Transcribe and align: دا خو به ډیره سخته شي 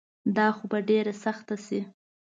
دا 0.35 0.47
خو 0.55 0.63
به 0.71 0.79
ډیره 0.89 1.13
سخته 1.23 1.55
شي 1.65 1.79